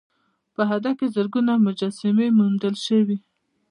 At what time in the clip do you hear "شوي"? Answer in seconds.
2.85-3.17